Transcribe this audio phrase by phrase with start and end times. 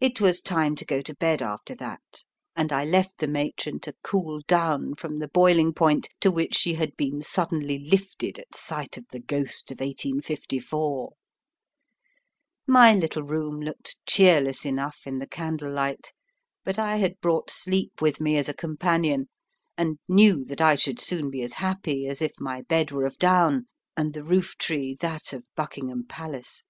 [0.00, 2.22] It was time to go to bed after that,
[2.54, 6.74] and I left the matron to cool down from the boiling point to which she
[6.74, 11.14] had been suddenly lifted at sight of the ghost of 1854.
[12.68, 16.12] My little room looked cheerless enough in the candlelight,
[16.62, 19.28] but I had brought sleep with me as a companion,
[19.76, 23.18] and knew that I should soon be as happy as if my bed were of
[23.18, 23.66] down,
[23.96, 26.62] and the roof tree that of Buckingham Palace.